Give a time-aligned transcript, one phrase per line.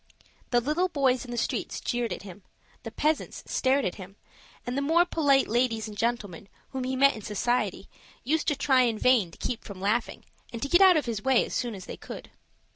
[0.49, 2.41] The little boys in the streets jeered at him,
[2.81, 4.15] the peasants stared at him,
[4.65, 7.87] and the more polite ladies and gentlemen whom he met in society
[8.23, 11.21] used to try in vain to keep from laughing, and to get out of his
[11.21, 12.31] way as soon as they could.